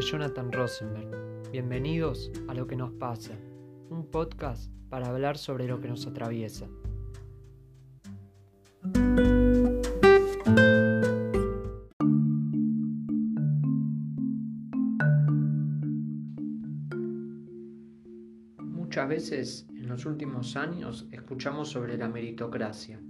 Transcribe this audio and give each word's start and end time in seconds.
Jonathan 0.00 0.50
Rosenberg. 0.50 1.50
Bienvenidos 1.52 2.32
a 2.48 2.54
Lo 2.54 2.66
que 2.66 2.74
nos 2.74 2.90
pasa, 2.92 3.34
un 3.90 4.06
podcast 4.10 4.72
para 4.88 5.08
hablar 5.08 5.36
sobre 5.36 5.66
lo 5.66 5.78
que 5.80 5.88
nos 5.88 6.06
atraviesa. 6.06 6.68
Muchas 18.58 19.08
veces 19.08 19.66
en 19.70 19.88
los 19.88 20.06
últimos 20.06 20.56
años 20.56 21.06
escuchamos 21.12 21.68
sobre 21.68 21.98
la 21.98 22.08
meritocracia, 22.08 23.00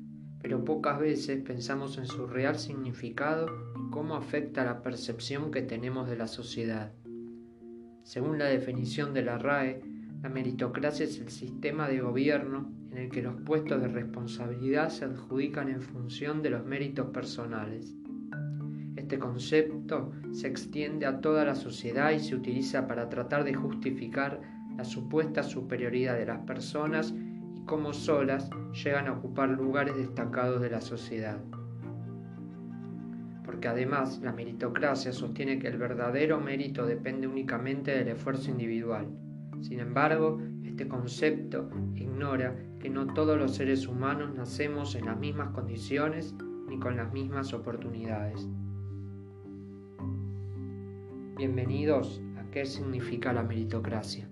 pero 0.42 0.64
pocas 0.64 0.98
veces 0.98 1.42
pensamos 1.42 1.98
en 1.98 2.06
su 2.06 2.26
real 2.26 2.58
significado 2.58 3.46
y 3.76 3.90
cómo 3.90 4.14
afecta 4.14 4.64
la 4.64 4.82
percepción 4.82 5.50
que 5.50 5.62
tenemos 5.62 6.08
de 6.08 6.16
la 6.16 6.26
sociedad. 6.26 6.92
Según 8.02 8.38
la 8.38 8.46
definición 8.46 9.12
de 9.12 9.22
la 9.22 9.38
RAE, 9.38 9.82
la 10.22 10.28
meritocracia 10.28 11.04
es 11.04 11.18
el 11.18 11.30
sistema 11.30 11.88
de 11.88 12.00
gobierno 12.00 12.72
en 12.90 12.98
el 12.98 13.10
que 13.10 13.22
los 13.22 13.40
puestos 13.42 13.80
de 13.80 13.88
responsabilidad 13.88 14.88
se 14.88 15.04
adjudican 15.04 15.68
en 15.68 15.80
función 15.80 16.42
de 16.42 16.50
los 16.50 16.64
méritos 16.64 17.08
personales. 17.10 17.94
Este 18.96 19.18
concepto 19.18 20.12
se 20.32 20.48
extiende 20.48 21.06
a 21.06 21.20
toda 21.20 21.44
la 21.44 21.54
sociedad 21.54 22.10
y 22.10 22.18
se 22.18 22.34
utiliza 22.34 22.86
para 22.86 23.08
tratar 23.08 23.44
de 23.44 23.54
justificar 23.54 24.40
la 24.76 24.84
supuesta 24.84 25.42
superioridad 25.42 26.16
de 26.16 26.26
las 26.26 26.40
personas 26.40 27.14
y 27.70 27.76
cómo 27.76 27.92
solas 27.92 28.50
llegan 28.84 29.06
a 29.06 29.12
ocupar 29.12 29.48
lugares 29.50 29.96
destacados 29.96 30.60
de 30.60 30.70
la 30.70 30.80
sociedad. 30.80 31.38
Porque 33.44 33.68
además 33.68 34.20
la 34.22 34.32
meritocracia 34.32 35.12
sostiene 35.12 35.60
que 35.60 35.68
el 35.68 35.78
verdadero 35.78 36.40
mérito 36.40 36.84
depende 36.84 37.28
únicamente 37.28 37.92
del 37.92 38.08
esfuerzo 38.08 38.50
individual. 38.50 39.06
Sin 39.60 39.78
embargo, 39.78 40.40
este 40.64 40.88
concepto 40.88 41.70
ignora 41.94 42.56
que 42.80 42.90
no 42.90 43.12
todos 43.14 43.38
los 43.38 43.54
seres 43.54 43.86
humanos 43.86 44.34
nacemos 44.34 44.94
en 44.94 45.06
las 45.06 45.18
mismas 45.18 45.50
condiciones 45.50 46.34
ni 46.68 46.78
con 46.78 46.96
las 46.96 47.12
mismas 47.12 47.52
oportunidades. 47.52 48.48
Bienvenidos 51.36 52.20
a 52.36 52.50
¿Qué 52.50 52.64
significa 52.66 53.32
la 53.32 53.42
meritocracia? 53.42 54.29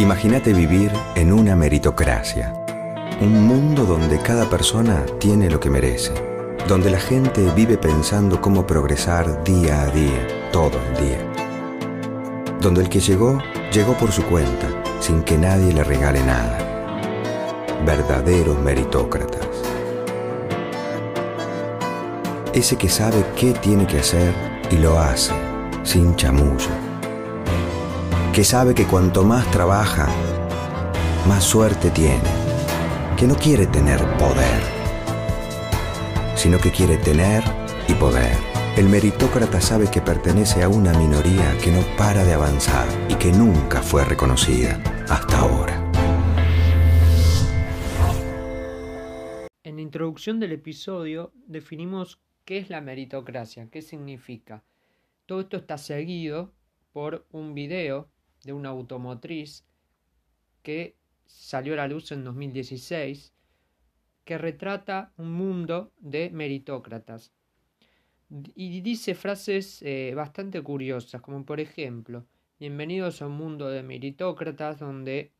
Imagínate 0.00 0.54
vivir 0.54 0.90
en 1.14 1.30
una 1.30 1.54
meritocracia, 1.54 2.54
un 3.20 3.46
mundo 3.46 3.84
donde 3.84 4.18
cada 4.18 4.48
persona 4.48 5.04
tiene 5.18 5.50
lo 5.50 5.60
que 5.60 5.68
merece, 5.68 6.14
donde 6.66 6.90
la 6.90 6.98
gente 6.98 7.46
vive 7.54 7.76
pensando 7.76 8.40
cómo 8.40 8.66
progresar 8.66 9.44
día 9.44 9.82
a 9.82 9.90
día, 9.90 10.48
todo 10.52 10.78
el 10.88 11.06
día, 11.06 11.18
donde 12.62 12.80
el 12.80 12.88
que 12.88 13.00
llegó, 13.00 13.42
llegó 13.74 13.92
por 13.92 14.10
su 14.10 14.22
cuenta, 14.22 14.68
sin 15.00 15.22
que 15.22 15.36
nadie 15.36 15.70
le 15.74 15.84
regale 15.84 16.22
nada. 16.24 16.56
Verdaderos 17.84 18.58
meritócratas. 18.58 19.46
Ese 22.54 22.76
que 22.76 22.88
sabe 22.88 23.22
qué 23.36 23.52
tiene 23.52 23.86
que 23.86 23.98
hacer 23.98 24.32
y 24.70 24.76
lo 24.76 24.98
hace, 24.98 25.34
sin 25.82 26.16
chamullo 26.16 26.89
que 28.32 28.44
sabe 28.44 28.74
que 28.74 28.84
cuanto 28.84 29.24
más 29.24 29.50
trabaja, 29.50 30.06
más 31.26 31.42
suerte 31.42 31.90
tiene, 31.90 32.22
que 33.16 33.26
no 33.26 33.34
quiere 33.34 33.66
tener 33.66 33.98
poder, 34.18 34.62
sino 36.36 36.58
que 36.58 36.70
quiere 36.70 36.96
tener 36.98 37.42
y 37.88 37.94
poder. 37.94 38.36
El 38.76 38.88
meritócrata 38.88 39.60
sabe 39.60 39.90
que 39.90 40.00
pertenece 40.00 40.62
a 40.62 40.68
una 40.68 40.96
minoría 40.96 41.58
que 41.58 41.72
no 41.72 41.80
para 41.96 42.24
de 42.24 42.32
avanzar 42.34 42.86
y 43.08 43.16
que 43.16 43.32
nunca 43.32 43.82
fue 43.82 44.04
reconocida 44.04 44.80
hasta 45.08 45.40
ahora. 45.40 45.90
En 49.64 49.74
la 49.74 49.82
introducción 49.82 50.38
del 50.38 50.52
episodio 50.52 51.32
definimos 51.46 52.20
qué 52.44 52.58
es 52.58 52.70
la 52.70 52.80
meritocracia, 52.80 53.68
qué 53.70 53.82
significa. 53.82 54.62
Todo 55.26 55.40
esto 55.40 55.56
está 55.56 55.78
seguido 55.78 56.52
por 56.92 57.26
un 57.32 57.54
video 57.54 58.08
de 58.44 58.52
una 58.52 58.70
automotriz 58.70 59.64
que 60.62 60.96
salió 61.26 61.74
a 61.74 61.76
la 61.76 61.88
luz 61.88 62.12
en 62.12 62.24
2016, 62.24 63.32
que 64.24 64.38
retrata 64.38 65.12
un 65.16 65.32
mundo 65.32 65.92
de 65.98 66.30
meritócratas. 66.30 67.32
Y 68.54 68.80
dice 68.80 69.14
frases 69.14 69.82
eh, 69.82 70.12
bastante 70.14 70.62
curiosas, 70.62 71.20
como 71.20 71.44
por 71.44 71.58
ejemplo, 71.60 72.26
bienvenidos 72.58 73.22
a 73.22 73.26
un 73.26 73.32
mundo 73.32 73.68
de 73.68 73.82
meritócratas 73.82 74.78
donde 74.78 75.32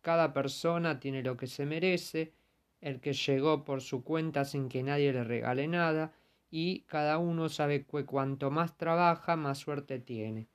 cada 0.00 0.32
persona 0.32 0.98
tiene 0.98 1.22
lo 1.22 1.36
que 1.36 1.46
se 1.46 1.66
merece, 1.66 2.32
el 2.80 3.00
que 3.00 3.12
llegó 3.12 3.64
por 3.64 3.82
su 3.82 4.02
cuenta 4.02 4.46
sin 4.46 4.70
que 4.70 4.82
nadie 4.82 5.12
le 5.12 5.24
regale 5.24 5.66
nada, 5.68 6.14
y 6.50 6.80
cada 6.82 7.18
uno 7.18 7.48
sabe 7.48 7.84
que 7.84 8.06
cuanto 8.06 8.50
más 8.50 8.76
trabaja, 8.78 9.36
más 9.36 9.58
suerte 9.58 9.98
tiene 9.98 10.48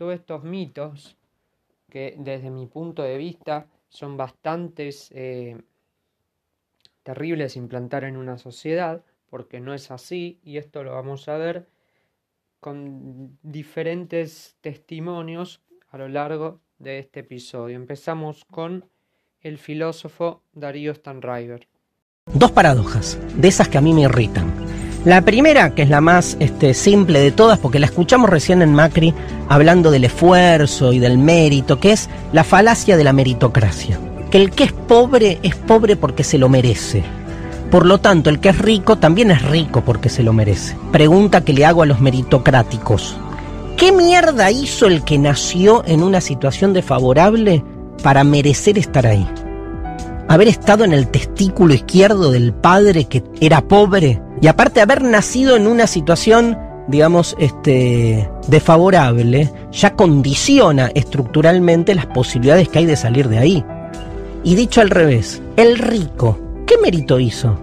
todos 0.00 0.14
estos 0.14 0.44
mitos 0.44 1.14
que 1.90 2.14
desde 2.16 2.48
mi 2.48 2.64
punto 2.64 3.02
de 3.02 3.18
vista 3.18 3.66
son 3.90 4.16
bastantes 4.16 5.10
eh, 5.12 5.58
terribles 7.02 7.54
implantar 7.54 8.04
en 8.04 8.16
una 8.16 8.38
sociedad, 8.38 9.04
porque 9.28 9.60
no 9.60 9.74
es 9.74 9.90
así, 9.90 10.40
y 10.42 10.56
esto 10.56 10.82
lo 10.84 10.94
vamos 10.94 11.28
a 11.28 11.36
ver 11.36 11.68
con 12.60 13.36
diferentes 13.42 14.56
testimonios 14.62 15.60
a 15.90 15.98
lo 15.98 16.08
largo 16.08 16.60
de 16.78 16.98
este 17.00 17.20
episodio. 17.20 17.76
Empezamos 17.76 18.46
con 18.46 18.86
el 19.42 19.58
filósofo 19.58 20.40
Darío 20.54 20.94
Stanriver. 20.94 21.68
Dos 22.32 22.52
paradojas, 22.52 23.18
de 23.36 23.48
esas 23.48 23.68
que 23.68 23.76
a 23.76 23.82
mí 23.82 23.92
me 23.92 24.02
irritan. 24.02 24.69
La 25.04 25.22
primera, 25.22 25.74
que 25.74 25.80
es 25.80 25.88
la 25.88 26.02
más 26.02 26.36
este, 26.40 26.74
simple 26.74 27.20
de 27.20 27.30
todas, 27.30 27.58
porque 27.58 27.78
la 27.78 27.86
escuchamos 27.86 28.28
recién 28.28 28.60
en 28.60 28.74
Macri 28.74 29.14
hablando 29.48 29.90
del 29.90 30.04
esfuerzo 30.04 30.92
y 30.92 30.98
del 30.98 31.16
mérito, 31.16 31.80
que 31.80 31.92
es 31.92 32.10
la 32.34 32.44
falacia 32.44 32.98
de 32.98 33.04
la 33.04 33.14
meritocracia. 33.14 33.98
Que 34.30 34.36
el 34.36 34.50
que 34.50 34.64
es 34.64 34.72
pobre 34.72 35.38
es 35.42 35.54
pobre 35.56 35.96
porque 35.96 36.22
se 36.22 36.36
lo 36.36 36.50
merece. 36.50 37.02
Por 37.70 37.86
lo 37.86 37.96
tanto, 37.98 38.28
el 38.28 38.40
que 38.40 38.50
es 38.50 38.58
rico 38.58 38.98
también 38.98 39.30
es 39.30 39.40
rico 39.42 39.82
porque 39.86 40.10
se 40.10 40.22
lo 40.22 40.34
merece. 40.34 40.76
Pregunta 40.92 41.40
que 41.40 41.54
le 41.54 41.64
hago 41.64 41.82
a 41.82 41.86
los 41.86 42.00
meritocráticos. 42.00 43.16
¿Qué 43.78 43.92
mierda 43.92 44.50
hizo 44.50 44.86
el 44.86 45.02
que 45.02 45.16
nació 45.16 45.82
en 45.86 46.02
una 46.02 46.20
situación 46.20 46.74
desfavorable 46.74 47.64
para 48.02 48.22
merecer 48.22 48.76
estar 48.76 49.06
ahí? 49.06 49.26
haber 50.28 50.46
estado 50.46 50.84
en 50.84 50.92
el 50.92 51.08
testículo 51.08 51.74
izquierdo 51.74 52.30
del 52.30 52.52
padre 52.52 53.06
que 53.06 53.24
era 53.40 53.62
pobre 53.62 54.22
y 54.40 54.46
aparte 54.46 54.80
haber 54.80 55.02
nacido 55.02 55.56
en 55.56 55.66
una 55.66 55.86
situación 55.86 56.56
digamos, 56.90 57.36
este, 57.38 58.28
desfavorable, 58.48 59.50
ya 59.70 59.94
condiciona 59.94 60.90
estructuralmente 60.94 61.94
las 61.94 62.06
posibilidades 62.06 62.68
que 62.68 62.80
hay 62.80 62.86
de 62.86 62.96
salir 62.96 63.28
de 63.28 63.38
ahí. 63.38 63.64
Y 64.42 64.54
dicho 64.56 64.80
al 64.80 64.90
revés, 64.90 65.40
el 65.56 65.78
rico, 65.78 66.38
¿qué 66.66 66.76
mérito 66.78 67.20
hizo 67.20 67.58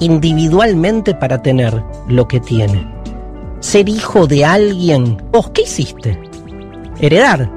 individualmente 0.00 1.14
para 1.14 1.42
tener 1.42 1.82
lo 2.08 2.26
que 2.26 2.40
tiene? 2.40 2.86
Ser 3.60 3.88
hijo 3.88 4.26
de 4.26 4.44
alguien. 4.44 5.18
¿Vos 5.30 5.50
qué 5.50 5.62
hiciste? 5.62 6.18
Heredar. 7.00 7.50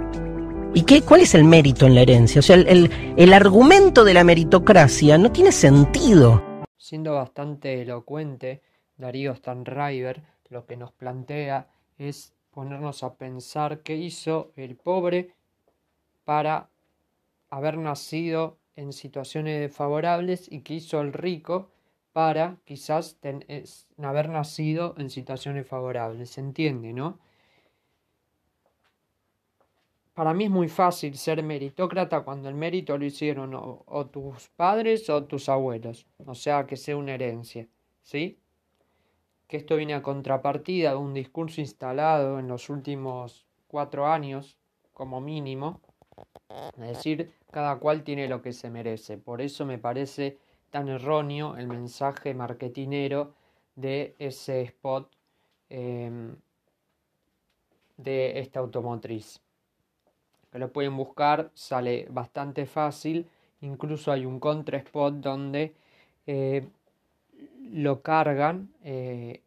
¿Y 0.73 0.81
qué, 0.81 1.01
cuál 1.01 1.21
es 1.21 1.33
el 1.33 1.43
mérito 1.43 1.85
en 1.85 1.95
la 1.95 2.01
herencia? 2.01 2.39
O 2.39 2.43
sea, 2.43 2.55
el, 2.55 2.91
el, 3.15 3.33
argumento 3.33 4.03
de 4.03 4.13
la 4.13 4.23
meritocracia 4.23 5.17
no 5.17 5.31
tiene 5.31 5.51
sentido. 5.51 6.43
Siendo 6.77 7.15
bastante 7.15 7.81
elocuente, 7.81 8.61
Darío 8.97 9.35
Stanriver 9.35 10.23
lo 10.49 10.65
que 10.65 10.77
nos 10.77 10.91
plantea 10.91 11.67
es 11.97 12.33
ponernos 12.51 13.03
a 13.03 13.15
pensar 13.15 13.81
qué 13.81 13.95
hizo 13.95 14.51
el 14.55 14.75
pobre 14.75 15.33
para 16.23 16.69
haber 17.49 17.77
nacido 17.77 18.57
en 18.75 18.93
situaciones 18.93 19.59
desfavorables 19.59 20.51
y 20.51 20.61
qué 20.61 20.75
hizo 20.75 21.01
el 21.01 21.13
rico 21.13 21.69
para 22.13 22.57
quizás 22.65 23.17
haber 24.01 24.29
nacido 24.29 24.95
en 24.97 25.09
situaciones 25.09 25.67
favorables. 25.67 26.31
¿Se 26.31 26.41
entiende, 26.41 26.93
no? 26.93 27.19
Para 30.17 30.33
mí 30.33 30.45
es 30.45 30.49
muy 30.49 30.67
fácil 30.67 31.15
ser 31.15 31.43
meritócrata 31.43 32.21
cuando 32.21 32.49
el 32.49 32.55
mérito 32.55 32.97
lo 32.97 33.05
hicieron 33.05 33.51
o, 33.53 34.07
tus 34.07 34.49
padres 34.49 35.07
o 35.11 35.25
tus 35.25 35.47
abuelos, 35.47 36.07
o 36.25 36.33
sea, 36.33 36.65
que 36.65 36.75
sea 36.75 36.97
una 36.97 37.13
herencia, 37.13 37.67
¿sí? 38.01 38.39
Que 39.47 39.57
esto 39.57 39.75
viene 39.75 39.93
a 39.93 40.01
contrapartida 40.01 40.89
de 40.89 40.95
un 40.95 41.13
discurso 41.13 41.61
instalado 41.61 42.39
en 42.39 42.47
los 42.47 42.71
últimos 42.71 43.45
cuatro 43.67 44.07
años, 44.07 44.57
como 44.91 45.21
mínimo, 45.21 45.81
es 46.49 46.87
decir, 46.87 47.31
cada 47.51 47.77
cual 47.77 48.03
tiene 48.03 48.27
lo 48.27 48.41
que 48.41 48.53
se 48.53 48.71
merece. 48.71 49.19
Por 49.19 49.39
eso 49.39 49.67
me 49.67 49.77
parece 49.77 50.39
tan 50.71 50.89
erróneo 50.89 51.57
el 51.57 51.67
mensaje 51.67 52.33
marketinero 52.33 53.35
de 53.75 54.15
ese 54.17 54.63
spot 54.63 55.15
em, 55.69 56.37
de 57.97 58.39
esta 58.39 58.61
automotriz. 58.61 59.43
Lo 60.57 60.71
pueden 60.71 60.95
buscar, 60.95 61.51
sale 61.53 62.07
bastante 62.09 62.65
fácil. 62.65 63.27
Incluso 63.61 64.11
hay 64.11 64.25
un 64.25 64.39
contra 64.39 64.77
spot 64.77 65.15
donde 65.15 65.73
eh, 66.25 66.67
lo 67.71 68.01
cargan, 68.01 68.69
eh, 68.83 69.41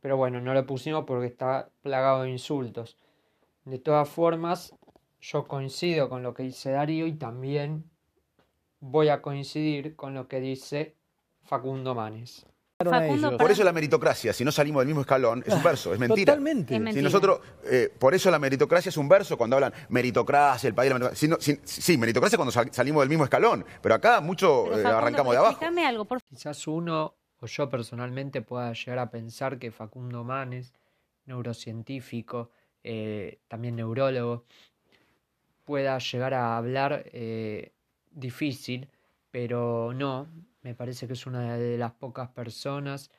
pero 0.00 0.16
bueno, 0.16 0.40
no 0.40 0.54
lo 0.54 0.66
pusimos 0.66 1.04
porque 1.04 1.26
está 1.26 1.68
plagado 1.82 2.22
de 2.22 2.30
insultos. 2.30 2.96
De 3.64 3.78
todas 3.78 4.08
formas, 4.08 4.74
yo 5.20 5.46
coincido 5.46 6.08
con 6.08 6.22
lo 6.22 6.34
que 6.34 6.44
dice 6.44 6.70
Darío 6.70 7.06
y 7.06 7.12
también 7.12 7.84
voy 8.80 9.08
a 9.08 9.20
coincidir 9.20 9.94
con 9.94 10.14
lo 10.14 10.28
que 10.28 10.40
dice 10.40 10.94
Facundo 11.42 11.94
Manes. 11.94 12.46
Por 12.84 13.50
eso 13.50 13.64
la 13.64 13.72
meritocracia, 13.72 14.32
si 14.32 14.44
no 14.44 14.52
salimos 14.52 14.80
del 14.80 14.86
mismo 14.88 15.02
escalón, 15.02 15.42
es 15.46 15.52
un 15.52 15.62
verso, 15.62 15.92
es 15.92 15.98
mentira. 16.00 16.32
Totalmente. 16.32 16.92
Si 16.92 17.02
nosotros, 17.02 17.40
eh, 17.64 17.92
por 17.98 18.14
eso 18.14 18.30
la 18.30 18.38
meritocracia 18.38 18.88
es 18.88 18.96
un 18.96 19.08
verso 19.08 19.36
cuando 19.36 19.56
hablan 19.56 19.72
meritocracia, 19.88 20.68
el 20.68 20.74
país, 20.74 20.90
la 20.90 20.98
meritocracia. 20.98 21.58
sí, 21.64 21.98
meritocracia 21.98 22.38
cuando 22.38 22.52
salimos 22.52 23.02
del 23.02 23.08
mismo 23.08 23.24
escalón, 23.24 23.64
pero 23.82 23.94
acá 23.94 24.20
mucho 24.20 24.78
eh, 24.78 24.84
arrancamos 24.84 25.32
de 25.32 25.38
abajo. 25.38 25.60
Algo, 25.86 26.04
por... 26.04 26.22
Quizás 26.22 26.66
uno, 26.66 27.14
o 27.40 27.46
yo 27.46 27.68
personalmente, 27.68 28.42
pueda 28.42 28.72
llegar 28.72 28.98
a 28.98 29.10
pensar 29.10 29.58
que 29.58 29.70
Facundo 29.70 30.24
Manes, 30.24 30.72
neurocientífico, 31.26 32.50
eh, 32.82 33.40
también 33.48 33.76
neurólogo, 33.76 34.44
pueda 35.64 35.98
llegar 35.98 36.34
a 36.34 36.56
hablar 36.56 37.04
difícil, 38.10 38.88
pero 39.30 39.92
no, 39.94 40.28
me 40.62 40.74
parece 40.74 41.06
que 41.06 41.14
es 41.14 41.26
una 41.26 41.56
de 41.56 41.78
las 41.78 41.92
pocas 41.92 42.28
personas 42.30 43.10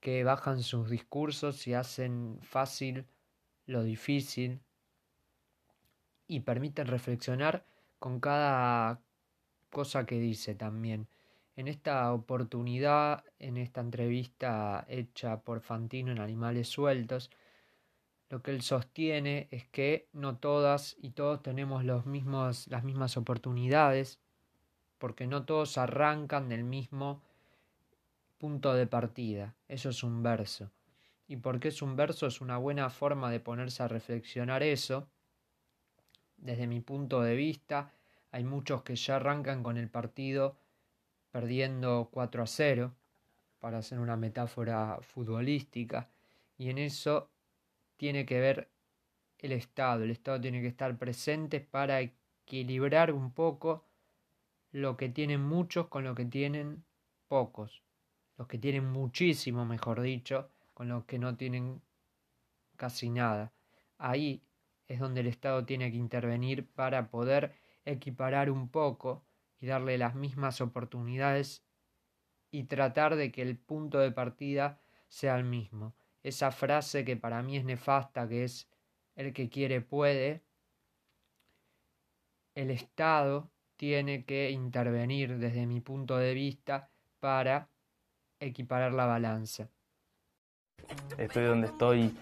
que 0.00 0.24
bajan 0.24 0.62
sus 0.62 0.90
discursos 0.90 1.66
y 1.66 1.74
hacen 1.74 2.38
fácil 2.42 3.06
lo 3.66 3.82
difícil 3.82 4.60
y 6.26 6.40
permiten 6.40 6.86
reflexionar 6.86 7.64
con 7.98 8.20
cada 8.20 9.00
cosa 9.70 10.06
que 10.06 10.18
dice 10.18 10.54
también. 10.54 11.08
En 11.56 11.66
esta 11.66 12.12
oportunidad, 12.12 13.24
en 13.38 13.56
esta 13.56 13.80
entrevista 13.80 14.86
hecha 14.88 15.40
por 15.40 15.60
Fantino 15.60 16.12
en 16.12 16.20
Animales 16.20 16.68
Sueltos, 16.68 17.30
lo 18.28 18.42
que 18.42 18.50
él 18.50 18.62
sostiene 18.62 19.48
es 19.50 19.66
que 19.66 20.08
no 20.12 20.36
todas 20.36 20.96
y 21.00 21.10
todos 21.10 21.42
tenemos 21.42 21.84
los 21.84 22.06
mismos, 22.06 22.68
las 22.68 22.84
mismas 22.84 23.16
oportunidades 23.16 24.20
porque 24.98 25.26
no 25.26 25.44
todos 25.44 25.78
arrancan 25.78 26.48
del 26.48 26.64
mismo 26.64 27.22
punto 28.38 28.74
de 28.74 28.86
partida. 28.86 29.54
Eso 29.68 29.90
es 29.90 30.02
un 30.02 30.22
verso. 30.22 30.70
¿Y 31.26 31.36
porque 31.36 31.68
es 31.68 31.82
un 31.82 31.96
verso? 31.96 32.26
Es 32.26 32.40
una 32.40 32.58
buena 32.58 32.90
forma 32.90 33.30
de 33.30 33.40
ponerse 33.40 33.82
a 33.82 33.88
reflexionar 33.88 34.62
eso. 34.62 35.08
Desde 36.36 36.66
mi 36.66 36.80
punto 36.80 37.20
de 37.20 37.34
vista, 37.34 37.92
hay 38.30 38.44
muchos 38.44 38.82
que 38.82 38.96
ya 38.96 39.16
arrancan 39.16 39.62
con 39.62 39.76
el 39.76 39.88
partido 39.88 40.56
perdiendo 41.30 42.08
4 42.10 42.42
a 42.42 42.46
0, 42.46 42.94
para 43.58 43.78
hacer 43.78 43.98
una 43.98 44.16
metáfora 44.16 44.98
futbolística, 45.02 46.08
y 46.56 46.70
en 46.70 46.78
eso 46.78 47.28
tiene 47.96 48.24
que 48.24 48.40
ver 48.40 48.68
el 49.38 49.52
Estado. 49.52 50.04
El 50.04 50.10
Estado 50.10 50.40
tiene 50.40 50.60
que 50.60 50.68
estar 50.68 50.96
presente 50.96 51.60
para 51.60 52.00
equilibrar 52.00 53.12
un 53.12 53.32
poco 53.32 53.84
lo 54.82 54.96
que 54.96 55.08
tienen 55.08 55.42
muchos 55.42 55.88
con 55.88 56.04
lo 56.04 56.14
que 56.14 56.24
tienen 56.24 56.84
pocos. 57.28 57.82
Los 58.36 58.46
que 58.46 58.58
tienen 58.58 58.86
muchísimo, 58.90 59.64
mejor 59.64 60.00
dicho, 60.00 60.50
con 60.74 60.88
los 60.88 61.04
que 61.04 61.18
no 61.18 61.36
tienen 61.36 61.82
casi 62.76 63.10
nada. 63.10 63.52
Ahí 63.98 64.42
es 64.86 65.00
donde 65.00 65.20
el 65.20 65.26
Estado 65.26 65.64
tiene 65.64 65.90
que 65.90 65.96
intervenir 65.96 66.66
para 66.66 67.10
poder 67.10 67.54
equiparar 67.84 68.50
un 68.50 68.68
poco 68.68 69.24
y 69.60 69.66
darle 69.66 69.98
las 69.98 70.14
mismas 70.14 70.60
oportunidades 70.60 71.64
y 72.50 72.64
tratar 72.64 73.16
de 73.16 73.32
que 73.32 73.42
el 73.42 73.58
punto 73.58 73.98
de 73.98 74.12
partida 74.12 74.80
sea 75.08 75.36
el 75.36 75.44
mismo. 75.44 75.94
Esa 76.22 76.50
frase 76.50 77.04
que 77.04 77.16
para 77.16 77.42
mí 77.42 77.56
es 77.56 77.64
nefasta, 77.64 78.28
que 78.28 78.44
es 78.44 78.68
el 79.16 79.32
que 79.32 79.48
quiere 79.48 79.80
puede, 79.80 80.42
el 82.54 82.70
Estado 82.70 83.50
tiene 83.78 84.24
que 84.24 84.50
intervenir 84.50 85.38
desde 85.38 85.64
mi 85.64 85.80
punto 85.80 86.18
de 86.18 86.34
vista 86.34 86.90
para 87.20 87.68
equiparar 88.40 88.92
la 88.92 89.06
balanza. 89.06 89.68
Estoy 91.16 91.44
donde 91.44 91.68
estoy 91.68 92.14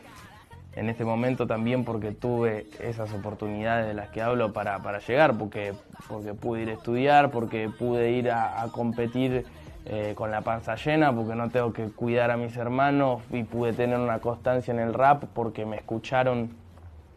en 0.75 0.91
este 0.91 1.05
momento 1.05 1.47
también 1.47 1.85
porque 1.85 2.13
tuve 2.13 2.67
esas 2.79 3.13
oportunidades 3.15 3.87
de 3.87 3.95
las 3.95 4.11
que 4.11 4.21
hablo 4.21 4.53
para, 4.53 4.99
llegar, 4.99 5.37
porque, 5.37 5.73
porque 6.09 6.35
pude 6.35 6.63
ir 6.63 6.69
a 6.69 6.73
estudiar, 6.75 7.31
porque 7.31 7.71
pude 7.71 8.13
ir 8.13 8.31
a, 8.31 8.69
competir 8.71 9.47
eh, 9.87 10.13
con 10.15 10.31
la 10.31 10.43
panza 10.43 10.77
llena, 10.77 11.15
porque 11.15 11.35
no 11.35 11.49
tengo 11.49 11.73
que 11.73 11.89
cuidar 11.89 12.31
a 12.31 12.37
mis 12.37 12.55
hermanos 12.57 13.23
y 13.31 13.45
pude 13.45 13.73
tener 13.73 13.99
una 13.99 14.19
constancia 14.19 14.75
en 14.75 14.81
el 14.81 14.93
rap 14.93 15.25
porque 15.33 15.65
me 15.65 15.77
escucharon 15.77 16.51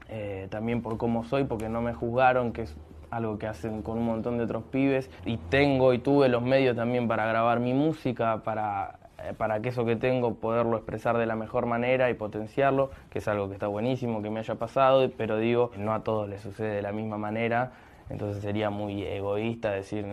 eh, 0.07 0.47
también 0.50 0.81
por 0.81 0.97
cómo 0.97 1.25
soy, 1.25 1.44
porque 1.44 1.68
no 1.68 1.81
me 1.81 1.94
juzgaron, 1.94 2.53
que 2.53 2.62
es 2.62 2.75
algo 3.11 3.38
que 3.38 3.47
hacen 3.47 3.81
con 3.81 3.97
un 3.97 4.06
montón 4.06 4.38
de 4.38 4.44
otros 4.44 4.63
pibes. 4.63 5.09
Y 5.25 5.38
tengo 5.38 5.94
y 5.94 6.00
tuve 6.00 6.29
los 6.29 6.44
medios 6.44 6.75
también 6.75 7.07
para 7.07 7.25
grabar 7.25 7.59
mi 7.59 7.73
música, 7.73 8.41
para, 8.44 9.00
eh, 9.23 9.33
para 9.38 9.61
que 9.61 9.69
eso 9.69 9.85
que 9.85 9.95
tengo 9.95 10.35
poderlo 10.35 10.77
expresar 10.77 11.17
de 11.17 11.25
la 11.25 11.35
mejor 11.35 11.65
manera 11.65 12.09
y 12.09 12.13
potenciarlo, 12.13 12.91
que 13.09 13.19
es 13.19 13.27
algo 13.27 13.47
que 13.47 13.53
está 13.53 13.67
buenísimo 13.67 14.21
que 14.21 14.29
me 14.29 14.39
haya 14.39 14.56
pasado, 14.56 15.09
pero 15.17 15.38
digo, 15.38 15.71
no 15.77 15.94
a 15.94 16.03
todos 16.03 16.29
les 16.29 16.41
sucede 16.41 16.75
de 16.75 16.81
la 16.81 16.91
misma 16.91 17.17
manera. 17.17 17.71
Entonces 18.09 18.41
sería 18.41 18.69
muy 18.69 19.03
egoísta 19.03 19.71
decir, 19.71 20.06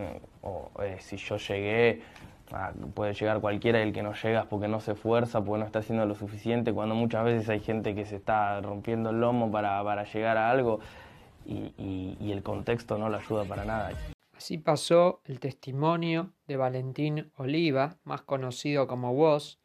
oh, 0.43 0.69
eh, 0.83 0.97
si 0.99 1.17
yo 1.17 1.37
llegué, 1.37 2.01
ah, 2.51 2.71
puede 2.93 3.13
llegar 3.13 3.41
cualquiera 3.41 3.81
el 3.81 3.91
que 3.91 4.03
no 4.03 4.13
llega 4.13 4.41
es 4.41 4.45
porque 4.45 4.67
no 4.67 4.79
se 4.79 4.91
esfuerza, 4.91 5.41
porque 5.41 5.61
no 5.61 5.65
está 5.65 5.79
haciendo 5.79 6.05
lo 6.05 6.13
suficiente, 6.13 6.73
cuando 6.73 6.93
muchas 6.93 7.25
veces 7.25 7.49
hay 7.49 7.59
gente 7.59 7.95
que 7.95 8.05
se 8.05 8.17
está 8.17 8.61
rompiendo 8.61 9.09
el 9.09 9.19
lomo 9.19 9.51
para, 9.51 9.83
para 9.83 10.03
llegar 10.03 10.37
a 10.37 10.51
algo 10.51 10.79
y, 11.47 12.31
el 12.31 12.43
contexto 12.43 12.97
no 12.97 13.09
lo 13.09 13.17
ayuda 13.17 13.45
para 13.45 13.65
nada. 13.65 13.91
Así 14.33 14.57
pasó 14.57 15.21
el 15.25 15.39
testimonio 15.39 16.33
de 16.47 16.57
Valentín 16.57 17.31
Oliva, 17.37 17.97
más 18.03 18.21
conocido 18.21 18.87
como 18.87 19.11
Woz, 19.11 19.57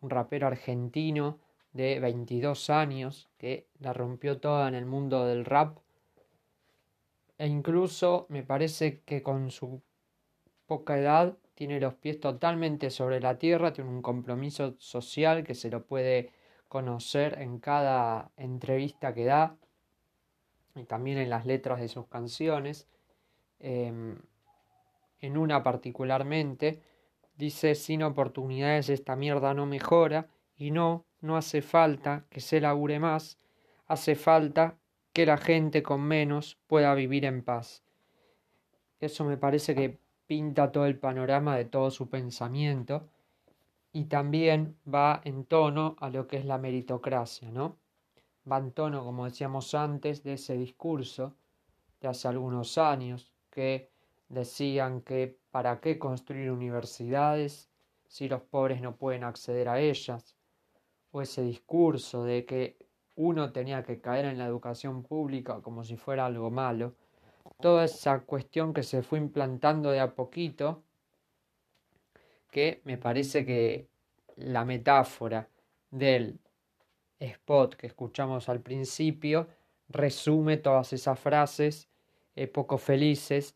un 0.00 0.10
rapero 0.10 0.46
argentino 0.46 1.38
de 1.72 2.00
22 2.00 2.70
años 2.70 3.28
que 3.38 3.68
la 3.78 3.92
rompió 3.92 4.40
toda 4.40 4.66
en 4.66 4.74
el 4.74 4.86
mundo 4.86 5.26
del 5.26 5.44
rap. 5.44 5.78
E 7.38 7.46
incluso 7.46 8.26
me 8.28 8.42
parece 8.42 9.00
que 9.02 9.22
con 9.22 9.50
su 9.50 9.80
poca 10.66 10.98
edad 10.98 11.36
tiene 11.54 11.78
los 11.78 11.94
pies 11.94 12.18
totalmente 12.18 12.90
sobre 12.90 13.20
la 13.20 13.38
tierra, 13.38 13.72
tiene 13.72 13.90
un 13.90 14.02
compromiso 14.02 14.74
social 14.78 15.44
que 15.44 15.54
se 15.54 15.70
lo 15.70 15.84
puede 15.84 16.32
conocer 16.68 17.38
en 17.40 17.58
cada 17.58 18.30
entrevista 18.36 19.14
que 19.14 19.24
da 19.24 19.56
y 20.74 20.84
también 20.84 21.18
en 21.18 21.30
las 21.30 21.46
letras 21.46 21.80
de 21.80 21.88
sus 21.88 22.06
canciones. 22.06 22.86
Em, 23.58 24.16
en 25.20 25.36
una 25.36 25.62
particularmente 25.62 26.80
dice, 27.36 27.74
sin 27.74 28.02
oportunidades 28.02 28.88
esta 28.88 29.16
mierda 29.16 29.54
no 29.54 29.66
mejora 29.66 30.28
y 30.56 30.70
no, 30.70 31.04
no 31.20 31.36
hace 31.36 31.62
falta 31.62 32.24
que 32.30 32.40
se 32.40 32.60
labure 32.60 32.98
más, 32.98 33.38
hace 33.86 34.14
falta 34.14 34.76
que 35.12 35.26
la 35.26 35.38
gente 35.38 35.82
con 35.82 36.02
menos 36.02 36.58
pueda 36.66 36.94
vivir 36.94 37.24
en 37.24 37.42
paz. 37.42 37.82
Eso 39.00 39.24
me 39.24 39.36
parece 39.36 39.74
que 39.74 39.98
pinta 40.26 40.70
todo 40.70 40.86
el 40.86 40.98
panorama 40.98 41.56
de 41.56 41.64
todo 41.64 41.90
su 41.90 42.08
pensamiento 42.08 43.08
y 43.92 44.04
también 44.04 44.76
va 44.92 45.20
en 45.24 45.44
tono 45.44 45.96
a 45.98 46.10
lo 46.10 46.28
que 46.28 46.36
es 46.36 46.44
la 46.44 46.58
meritocracia, 46.58 47.50
¿no? 47.50 47.76
Va 48.50 48.62
tono, 48.70 49.04
como 49.04 49.24
decíamos 49.24 49.74
antes, 49.74 50.22
de 50.22 50.34
ese 50.34 50.54
discurso 50.54 51.34
de 52.00 52.08
hace 52.08 52.28
algunos 52.28 52.78
años 52.78 53.32
que 53.50 53.90
decían 54.28 55.02
que 55.02 55.36
para 55.50 55.80
qué 55.80 55.98
construir 55.98 56.50
universidades 56.50 57.68
si 58.08 58.28
los 58.28 58.42
pobres 58.42 58.80
no 58.80 58.96
pueden 58.96 59.24
acceder 59.24 59.68
a 59.68 59.80
ellas, 59.80 60.36
o 61.12 61.22
ese 61.22 61.42
discurso 61.42 62.24
de 62.24 62.44
que 62.44 62.76
uno 63.16 63.52
tenía 63.52 63.82
que 63.84 64.00
caer 64.00 64.24
en 64.24 64.38
la 64.38 64.46
educación 64.46 65.02
pública 65.02 65.60
como 65.60 65.84
si 65.84 65.96
fuera 65.96 66.26
algo 66.26 66.50
malo, 66.50 66.94
toda 67.60 67.84
esa 67.84 68.20
cuestión 68.20 68.72
que 68.72 68.82
se 68.82 69.02
fue 69.02 69.18
implantando 69.18 69.90
de 69.90 70.00
a 70.00 70.14
poquito, 70.14 70.82
que 72.50 72.80
me 72.84 72.98
parece 72.98 73.44
que 73.44 73.88
la 74.36 74.64
metáfora 74.64 75.48
del 75.90 76.40
spot 77.20 77.76
que 77.76 77.86
escuchamos 77.86 78.48
al 78.48 78.60
principio 78.60 79.48
resume 79.88 80.56
todas 80.56 80.92
esas 80.92 81.18
frases 81.18 81.88
eh, 82.34 82.46
poco 82.46 82.78
felices 82.78 83.54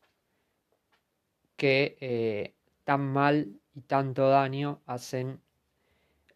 que 1.56 1.96
eh, 2.00 2.54
tan 2.84 3.00
mal 3.12 3.60
y 3.74 3.80
tanto 3.82 4.28
daño 4.28 4.80
hacen 4.86 5.40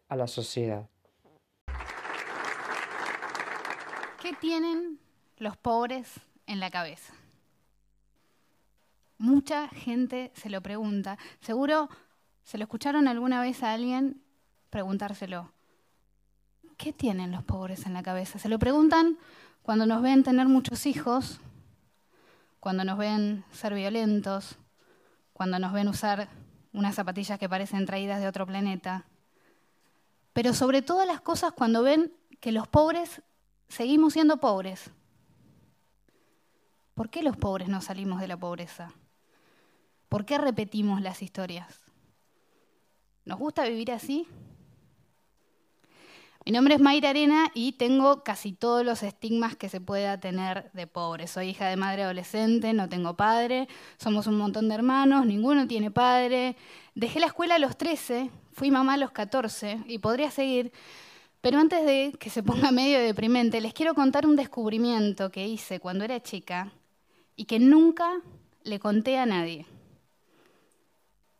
a 0.07 0.15
la 0.15 0.27
sociedad. 0.27 0.89
¿Qué 4.21 4.33
tienen 4.33 4.99
los 5.37 5.55
pobres 5.57 6.19
en 6.47 6.59
la 6.59 6.71
cabeza? 6.71 7.13
Mucha 9.17 9.67
gente 9.67 10.31
se 10.33 10.49
lo 10.49 10.61
pregunta. 10.61 11.17
Seguro 11.41 11.89
se 12.43 12.57
lo 12.57 12.63
escucharon 12.63 13.07
alguna 13.07 13.41
vez 13.41 13.63
a 13.63 13.73
alguien 13.73 14.21
preguntárselo. 14.69 15.51
¿Qué 16.79 16.93
tienen 16.93 17.33
los 17.33 17.43
pobres 17.43 17.85
en 17.85 17.93
la 17.93 18.01
cabeza? 18.01 18.39
Se 18.39 18.47
lo 18.47 18.57
preguntan 18.57 19.17
cuando 19.63 19.85
nos 19.85 20.01
ven 20.01 20.23
tener 20.23 20.47
muchos 20.47 20.85
hijos, 20.85 21.41
cuando 22.61 22.85
nos 22.85 22.97
ven 22.97 23.43
ser 23.51 23.73
violentos, 23.73 24.55
cuando 25.33 25.59
nos 25.59 25.73
ven 25.73 25.89
usar 25.89 26.29
unas 26.71 26.95
zapatillas 26.95 27.37
que 27.37 27.49
parecen 27.49 27.85
traídas 27.85 28.21
de 28.21 28.29
otro 28.29 28.45
planeta. 28.45 29.03
Pero 30.31 30.53
sobre 30.53 30.81
todas 30.81 31.05
las 31.05 31.19
cosas 31.19 31.51
cuando 31.51 31.83
ven 31.83 32.13
que 32.39 32.53
los 32.53 32.65
pobres 32.69 33.21
seguimos 33.67 34.13
siendo 34.13 34.37
pobres. 34.37 34.89
¿Por 36.95 37.09
qué 37.09 37.23
los 37.23 37.35
pobres 37.35 37.67
no 37.67 37.81
salimos 37.81 38.21
de 38.21 38.29
la 38.29 38.37
pobreza? 38.37 38.93
¿Por 40.07 40.23
qué 40.23 40.37
repetimos 40.37 41.01
las 41.01 41.21
historias? 41.23 41.77
¿Nos 43.25 43.37
gusta 43.37 43.65
vivir 43.65 43.91
así? 43.91 44.29
Mi 46.45 46.53
nombre 46.53 46.73
es 46.75 46.81
Mayra 46.81 47.09
Arena 47.09 47.51
y 47.53 47.73
tengo 47.73 48.23
casi 48.23 48.53
todos 48.53 48.85
los 48.85 49.03
estigmas 49.03 49.55
que 49.57 49.67
se 49.67 49.81
pueda 49.81 50.19
tener 50.19 50.71
de 50.71 50.87
pobre. 50.87 51.27
Soy 51.27 51.49
hija 51.49 51.67
de 51.67 51.75
madre 51.75 52.03
adolescente, 52.03 52.73
no 52.73 52.87
tengo 52.87 53.15
padre, 53.15 53.67
somos 53.97 54.25
un 54.25 54.37
montón 54.37 54.69
de 54.69 54.75
hermanos, 54.75 55.25
ninguno 55.25 55.67
tiene 55.67 55.91
padre. 55.91 56.55
Dejé 56.95 57.19
la 57.19 57.27
escuela 57.27 57.55
a 57.55 57.59
los 57.59 57.77
13, 57.77 58.31
fui 58.53 58.71
mamá 58.71 58.93
a 58.93 58.97
los 58.97 59.11
14 59.11 59.83
y 59.87 59.99
podría 59.99 60.31
seguir. 60.31 60.71
Pero 61.41 61.59
antes 61.59 61.85
de 61.85 62.13
que 62.17 62.29
se 62.29 62.41
ponga 62.41 62.71
medio 62.71 62.99
deprimente, 62.99 63.59
les 63.61 63.73
quiero 63.73 63.93
contar 63.93 64.25
un 64.25 64.37
descubrimiento 64.37 65.29
que 65.29 65.45
hice 65.45 65.79
cuando 65.79 66.05
era 66.05 66.23
chica 66.23 66.71
y 67.35 67.45
que 67.45 67.59
nunca 67.59 68.21
le 68.63 68.79
conté 68.79 69.17
a 69.17 69.25
nadie. 69.25 69.65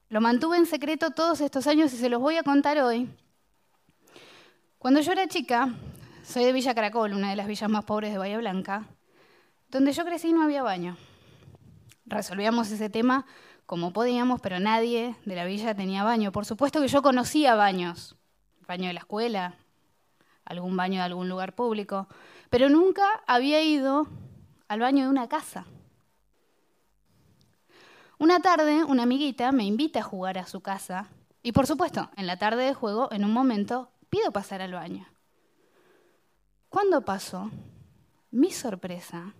Lo 0.09 0.19
mantuve 0.21 0.57
en 0.57 0.65
secreto 0.65 1.11
todos 1.11 1.39
estos 1.39 1.67
años 1.67 1.93
y 1.93 1.97
se 1.97 2.09
los 2.09 2.19
voy 2.19 2.35
a 2.35 2.43
contar 2.43 2.79
hoy. 2.79 3.09
Cuando 4.79 5.01
yo 5.01 5.11
era 5.11 5.27
chica, 5.27 5.75
soy 6.23 6.45
de 6.45 6.53
Villa 6.53 6.73
Caracol, 6.73 7.11
una 7.11 7.31
de 7.31 7.35
las 7.35 7.47
villas 7.47 7.69
más 7.69 7.83
pobres 7.83 8.13
de 8.13 8.17
Bahía 8.17 8.37
Blanca, 8.37 8.87
donde 9.67 9.91
yo 9.91 10.05
crecí 10.05 10.31
no 10.31 10.41
había 10.41 10.63
baño. 10.63 10.95
Resolvíamos 12.05 12.71
ese 12.71 12.89
tema 12.89 13.25
como 13.65 13.91
podíamos, 13.91 14.39
pero 14.39 14.57
nadie 14.61 15.17
de 15.25 15.35
la 15.35 15.43
villa 15.43 15.75
tenía 15.75 16.05
baño. 16.05 16.31
Por 16.31 16.45
supuesto 16.45 16.79
que 16.79 16.87
yo 16.87 17.01
conocía 17.01 17.55
baños, 17.55 18.15
baño 18.69 18.87
de 18.87 18.93
la 18.93 19.01
escuela, 19.01 19.55
algún 20.45 20.77
baño 20.77 20.99
de 20.99 21.07
algún 21.07 21.27
lugar 21.27 21.55
público, 21.55 22.07
pero 22.49 22.69
nunca 22.69 23.03
había 23.27 23.61
ido 23.61 24.07
al 24.69 24.79
baño 24.79 25.03
de 25.03 25.09
una 25.09 25.27
casa. 25.27 25.65
Una 28.17 28.39
tarde, 28.39 28.85
una 28.85 29.03
amiguita 29.03 29.51
me 29.51 29.65
invita 29.65 29.99
a 29.99 30.03
jugar 30.03 30.37
a 30.37 30.47
su 30.47 30.61
casa 30.61 31.09
y 31.43 31.51
por 31.51 31.67
supuesto, 31.67 32.09
en 32.15 32.27
la 32.27 32.39
tarde 32.39 32.63
de 32.63 32.73
juego, 32.73 33.09
en 33.11 33.25
un 33.25 33.33
momento, 33.33 33.91
pido 34.09 34.31
pasar 34.31 34.61
al 34.61 34.73
baño. 34.73 35.07
¿Cuándo 36.69 37.03
pasó? 37.03 37.49
Mi 38.31 38.51
sorpresa. 38.51 39.33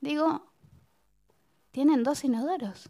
Digo, 0.00 0.46
tienen 1.70 2.02
dos 2.02 2.24
inodoros. 2.24 2.88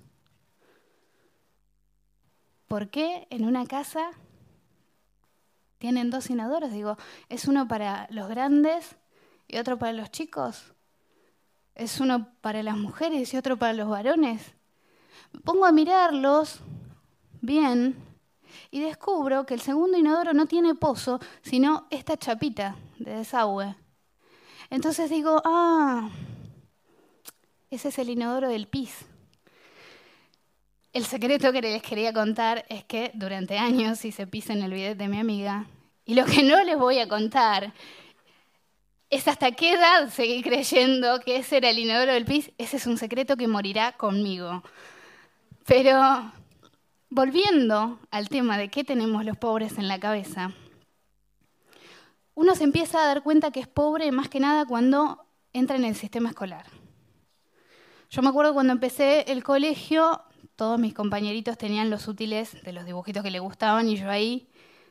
¿Por 2.66 2.90
qué 2.90 3.26
en 3.30 3.44
una 3.44 3.66
casa 3.66 4.10
tienen 5.78 6.10
dos 6.10 6.28
inodoros? 6.30 6.72
Digo, 6.72 6.96
¿es 7.28 7.46
uno 7.46 7.68
para 7.68 8.06
los 8.10 8.28
grandes 8.28 8.96
y 9.46 9.58
otro 9.58 9.78
para 9.78 9.92
los 9.92 10.10
chicos? 10.10 10.74
es 11.78 12.00
uno 12.00 12.28
para 12.40 12.62
las 12.62 12.76
mujeres 12.76 13.32
y 13.32 13.36
otro 13.36 13.56
para 13.56 13.72
los 13.72 13.88
varones. 13.88 14.42
Pongo 15.44 15.64
a 15.64 15.72
mirarlos 15.72 16.58
bien 17.40 17.96
y 18.70 18.80
descubro 18.80 19.46
que 19.46 19.54
el 19.54 19.60
segundo 19.60 19.98
inodoro 19.98 20.32
no 20.32 20.46
tiene 20.46 20.74
pozo, 20.74 21.20
sino 21.42 21.86
esta 21.90 22.16
chapita 22.16 22.76
de 22.98 23.16
desagüe. 23.16 23.74
Entonces 24.70 25.10
digo, 25.10 25.40
ah, 25.44 26.10
ese 27.70 27.88
es 27.88 27.98
el 27.98 28.10
inodoro 28.10 28.48
del 28.48 28.66
pis. 28.66 29.06
El 30.92 31.04
secreto 31.04 31.52
que 31.52 31.60
les 31.60 31.82
quería 31.82 32.12
contar 32.12 32.64
es 32.68 32.84
que 32.84 33.10
durante 33.14 33.58
años 33.58 34.04
hice 34.04 34.26
pis 34.26 34.50
en 34.50 34.62
el 34.62 34.72
bidet 34.72 34.96
de 34.96 35.08
mi 35.08 35.18
amiga. 35.18 35.66
Y 36.04 36.14
lo 36.14 36.24
que 36.24 36.42
no 36.42 36.62
les 36.64 36.78
voy 36.78 36.98
a 36.98 37.08
contar 37.08 37.72
es 39.10 39.28
hasta 39.28 39.52
qué 39.52 39.72
edad 39.72 40.10
seguí 40.10 40.42
creyendo 40.42 41.20
que 41.20 41.36
ese 41.36 41.58
era 41.58 41.70
el 41.70 41.78
inodoro 41.78 42.12
del 42.12 42.24
pis. 42.24 42.50
Ese 42.58 42.78
es 42.78 42.86
un 42.86 42.98
secreto 42.98 43.36
que 43.36 43.48
morirá 43.48 43.92
conmigo. 43.92 44.62
Pero 45.66 46.32
volviendo 47.10 47.98
al 48.10 48.28
tema 48.28 48.58
de 48.58 48.68
qué 48.68 48.84
tenemos 48.84 49.24
los 49.24 49.36
pobres 49.36 49.78
en 49.78 49.88
la 49.88 49.98
cabeza, 49.98 50.52
uno 52.34 52.54
se 52.54 52.64
empieza 52.64 53.02
a 53.02 53.06
dar 53.06 53.22
cuenta 53.22 53.50
que 53.50 53.60
es 53.60 53.68
pobre 53.68 54.12
más 54.12 54.28
que 54.28 54.40
nada 54.40 54.64
cuando 54.64 55.24
entra 55.52 55.76
en 55.76 55.84
el 55.84 55.96
sistema 55.96 56.28
escolar. 56.28 56.66
Yo 58.10 58.22
me 58.22 58.28
acuerdo 58.28 58.54
cuando 58.54 58.72
empecé 58.72 59.30
el 59.32 59.42
colegio, 59.42 60.22
todos 60.56 60.78
mis 60.78 60.94
compañeritos 60.94 61.58
tenían 61.58 61.90
los 61.90 62.08
útiles 62.08 62.62
de 62.62 62.72
los 62.72 62.84
dibujitos 62.86 63.22
que 63.22 63.30
les 63.30 63.40
gustaban 63.40 63.88
y 63.88 63.96
yo 63.96 64.08
ahí 64.08 64.48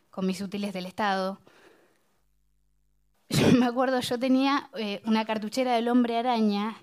con 0.09 0.25
mis 0.25 0.41
útiles 0.41 0.73
del 0.73 0.85
Estado. 0.85 1.39
Yo 3.29 3.51
me 3.51 3.65
acuerdo, 3.65 3.99
yo 3.99 4.17
tenía 4.17 4.69
eh, 4.77 5.01
una 5.05 5.25
cartuchera 5.25 5.75
del 5.75 5.89
hombre 5.89 6.17
araña 6.17 6.77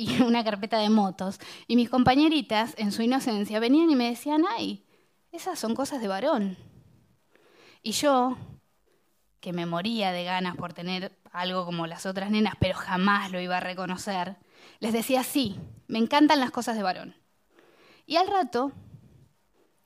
y 0.00 0.22
una 0.22 0.42
carpeta 0.42 0.78
de 0.78 0.88
motos. 0.88 1.38
Y 1.66 1.76
mis 1.76 1.90
compañeritas, 1.90 2.74
en 2.78 2.90
su 2.90 3.02
inocencia, 3.02 3.60
venían 3.60 3.90
y 3.90 3.96
me 3.96 4.08
decían, 4.08 4.44
ay, 4.48 4.86
esas 5.30 5.58
son 5.58 5.74
cosas 5.74 6.00
de 6.00 6.08
varón. 6.08 6.56
Y 7.82 7.92
yo, 7.92 8.36
que 9.40 9.52
me 9.52 9.66
moría 9.66 10.12
de 10.12 10.24
ganas 10.24 10.56
por 10.56 10.72
tener 10.72 11.18
algo 11.32 11.66
como 11.66 11.86
las 11.86 12.06
otras 12.06 12.30
nenas, 12.30 12.54
pero 12.58 12.74
jamás 12.74 13.30
lo 13.30 13.40
iba 13.40 13.58
a 13.58 13.60
reconocer, 13.60 14.36
les 14.80 14.92
decía, 14.92 15.22
sí, 15.22 15.60
me 15.86 15.98
encantan 15.98 16.40
las 16.40 16.50
cosas 16.50 16.76
de 16.76 16.82
varón. 16.82 17.14
Y 18.06 18.16
al 18.16 18.26
rato, 18.26 18.72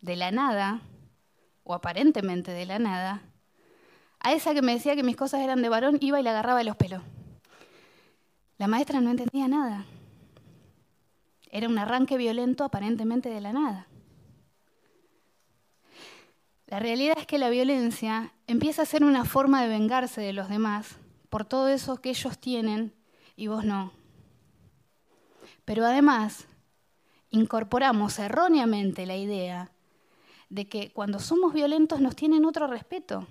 de 0.01 0.17
la 0.17 0.31
nada, 0.31 0.81
o 1.65 1.75
aparentemente 1.75 2.53
de 2.53 2.67
la 2.67 2.79
nada, 2.79 3.23
a 4.21 4.33
esa 4.33 4.55
que 4.55 4.63
me 4.63 4.75
decía 4.75 4.95
que 4.95 5.03
mis 5.03 5.17
cosas 5.17 5.41
eran 5.41 5.61
de 5.61 5.69
varón, 5.69 5.99
iba 6.01 6.21
y 6.21 6.23
le 6.23 6.31
agarraba 6.31 6.59
de 6.59 6.65
los 6.65 6.77
pelos. 6.77 7.03
La 8.59 8.69
maestra 8.69 9.01
no 9.01 9.11
entendía 9.11 9.49
nada. 9.49 9.85
Era 11.55 11.69
un 11.69 11.79
arranque 11.79 12.17
violento 12.17 12.65
aparentemente 12.65 13.29
de 13.29 13.41
la 13.41 13.53
nada. 13.53 13.87
La 16.67 16.81
realidad 16.81 17.15
es 17.17 17.29
que 17.29 17.39
la 17.39 17.49
violencia 17.49 18.33
empieza 18.49 18.83
a 18.83 18.87
ser 18.87 19.05
una 19.05 19.25
forma 19.25 19.63
de 19.63 19.69
vengarse 19.69 20.21
de 20.21 20.33
los 20.33 20.49
demás 20.49 20.97
por 21.31 21.45
todo 21.45 21.69
eso 21.69 21.99
que 21.99 22.11
ellos 22.11 22.41
tienen 22.41 22.93
y 23.37 23.47
vos 23.47 23.65
no. 23.65 23.93
Pero 25.65 25.85
además, 25.85 26.49
incorporamos 27.31 28.19
erróneamente 28.19 29.07
la 29.07 29.17
idea 29.17 29.71
de 30.49 30.69
que 30.69 30.91
cuando 30.91 31.21
somos 31.21 31.55
violentos 31.55 32.01
nos 32.01 32.17
tienen 32.17 32.47
otro 32.47 32.67
respeto. 32.67 33.29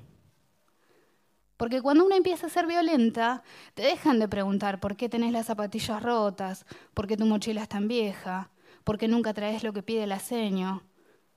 Porque 1.64 1.82
cuando 1.82 2.06
uno 2.06 2.14
empieza 2.14 2.48
a 2.48 2.50
ser 2.50 2.68
violenta, 2.68 3.42
te 3.74 3.84
dejan 3.84 4.20
de 4.20 4.28
preguntar 4.28 4.82
por 4.82 4.98
qué 4.98 5.08
tenés 5.08 5.32
las 5.32 5.46
zapatillas 5.46 6.04
rotas, 6.04 6.66
por 6.94 7.08
qué 7.08 7.16
tu 7.16 7.26
mochila 7.26 7.62
es 7.62 7.70
tan 7.70 7.88
vieja, 7.88 8.52
por 8.84 8.98
qué 8.98 9.08
nunca 9.08 9.34
traes 9.34 9.64
lo 9.64 9.72
que 9.72 9.82
pide 9.82 10.04
el 10.04 10.12
aceño, 10.12 10.84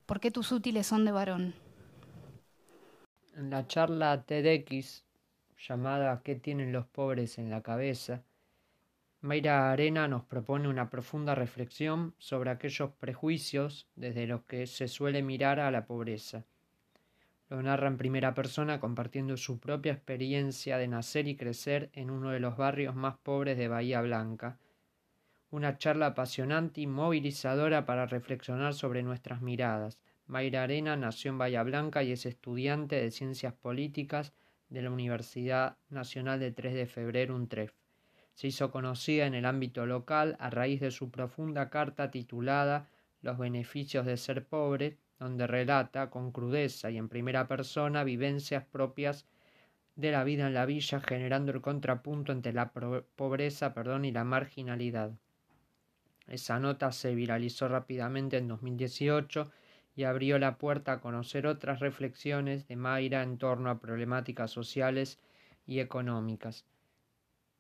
por 0.05 0.19
qué 0.19 0.33
tus 0.33 0.51
útiles 0.51 0.85
son 0.85 1.05
de 1.05 1.13
varón. 1.13 1.55
En 3.37 3.51
la 3.51 3.69
charla 3.69 4.25
TEDx 4.25 5.05
llamada 5.65 6.21
¿Qué 6.25 6.35
tienen 6.35 6.73
los 6.73 6.87
pobres 6.87 7.39
en 7.39 7.49
la 7.49 7.63
cabeza? 7.63 8.25
Mayra 9.21 9.71
Arena 9.71 10.09
nos 10.09 10.25
propone 10.25 10.67
una 10.67 10.91
profunda 10.91 11.37
reflexión 11.37 12.17
sobre 12.19 12.51
aquellos 12.51 12.91
prejuicios 12.95 13.87
desde 13.95 14.27
los 14.27 14.43
que 14.43 14.67
se 14.67 14.89
suele 14.89 15.23
mirar 15.23 15.61
a 15.61 15.71
la 15.71 15.87
pobreza 15.87 16.45
lo 17.49 17.63
narra 17.63 17.87
en 17.87 17.97
primera 17.97 18.35
persona 18.35 18.81
compartiendo 18.81 19.37
su 19.37 19.61
propia 19.61 19.93
experiencia 19.93 20.79
de 20.79 20.89
nacer 20.89 21.29
y 21.29 21.37
crecer 21.37 21.91
en 21.93 22.11
uno 22.11 22.31
de 22.31 22.41
los 22.41 22.57
barrios 22.57 22.97
más 22.97 23.17
pobres 23.19 23.57
de 23.57 23.69
Bahía 23.69 24.01
Blanca. 24.01 24.59
Una 25.51 25.79
charla 25.79 26.07
apasionante 26.07 26.81
y 26.81 26.89
movilizadora 26.89 27.87
para 27.87 28.07
reflexionar 28.07 28.75
sobre 28.75 29.05
nuestras 29.05 29.43
miradas. 29.43 29.99
Mayra 30.27 30.65
Arena 30.65 30.97
nació 30.97 31.31
en 31.31 31.39
Bahía 31.39 31.63
Blanca 31.63 32.03
y 32.03 32.11
es 32.11 32.27
estudiante 32.27 32.97
de 32.97 33.13
Ciencias 33.13 33.55
Políticas 33.55 34.33
de 34.69 34.83
la 34.83 34.91
Universidad 34.91 35.77
Nacional 35.89 36.41
de 36.41 36.51
3 36.51 36.75
de 36.75 36.87
Febrero 36.87 37.37
UNTREF. 37.37 37.73
Se 38.35 38.49
hizo 38.49 38.73
conocida 38.73 39.27
en 39.27 39.35
el 39.35 39.47
ámbito 39.47 39.87
local 39.87 40.37
a 40.41 40.51
raíz 40.51 40.81
de 40.81 40.91
su 40.91 41.13
profunda 41.13 41.71
carta 41.71 42.11
titulada 42.11 42.89
Los 43.23 43.39
beneficios 43.39 44.05
de 44.05 44.17
ser 44.17 44.47
pobre, 44.47 44.99
donde 45.19 45.47
relata 45.47 46.11
con 46.11 46.33
crudeza 46.33 46.91
y 46.91 46.99
en 46.99 47.09
primera 47.09 47.49
persona 47.49 48.05
vivencias 48.05 48.65
propias 48.65 49.27
de 49.95 50.11
la 50.11 50.25
vida 50.25 50.47
en 50.47 50.55
la 50.55 50.67
villa, 50.67 51.01
generando 51.01 51.53
el 51.53 51.63
contrapunto 51.63 52.33
entre 52.33 52.53
la 52.53 52.71
pobreza 52.71 53.73
perdón, 53.73 54.05
y 54.05 54.13
la 54.13 54.25
marginalidad. 54.25 55.13
Esa 56.29 56.59
nota 56.59 56.93
se 56.93 57.15
viralizó 57.15 57.69
rápidamente 57.69 58.37
en 58.37 58.49
2018 58.49 59.51
y 59.95 60.05
abrió 60.05 60.39
la 60.39 60.59
puerta 60.59 60.93
a 60.93 61.01
conocer 61.01 61.47
otras 61.47 61.81
reflexiones 61.81 62.69
de 62.69 62.77
Mayra 62.77 63.23
en 63.23 63.39
torno 63.39 63.71
a 63.71 63.81
problemáticas 63.81 64.51
sociales 64.51 65.19
y 65.67 65.81
económicas. 65.81 66.67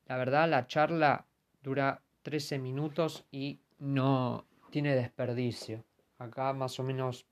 La 0.06 0.16
verdad, 0.18 0.48
la 0.48 0.66
charla 0.66 1.26
dura 1.62 2.02
13 2.22 2.58
minutos 2.58 3.24
y 3.30 3.60
no 3.78 4.46
tiene 4.70 4.94
desperdicio. 4.94 5.84
Acá 6.18 6.52
más 6.52 6.78
o 6.78 6.82
menos 6.82 7.26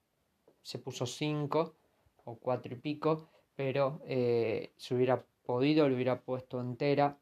se 0.64 0.80
puso 0.80 1.06
5 1.06 1.76
o 2.25 2.37
4 2.37 2.73
y 2.73 2.76
pico, 2.76 3.28
pero 3.54 4.00
eh, 4.06 4.73
si 4.76 4.94
hubiera 4.94 5.25
podido 5.44 5.88
lo 5.88 5.94
hubiera 5.94 6.21
puesto 6.21 6.61
entera 6.61 7.16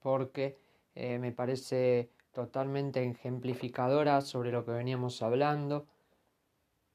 porque 0.00 0.58
eh, 0.96 1.18
me 1.18 1.30
parece 1.30 2.10
totalmente 2.32 3.04
ejemplificadora 3.04 4.20
sobre 4.22 4.50
lo 4.50 4.64
que 4.64 4.72
veníamos 4.72 5.22
hablando 5.22 5.86